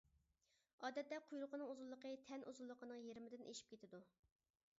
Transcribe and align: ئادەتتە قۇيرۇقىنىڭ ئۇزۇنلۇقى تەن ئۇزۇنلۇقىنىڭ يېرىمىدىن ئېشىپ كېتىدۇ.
ئادەتتە 0.87 1.19
قۇيرۇقىنىڭ 1.27 1.69
ئۇزۇنلۇقى 1.73 2.15
تەن 2.31 2.47
ئۇزۇنلۇقىنىڭ 2.49 3.05
يېرىمىدىن 3.09 3.47
ئېشىپ 3.53 3.71
كېتىدۇ. 3.77 4.03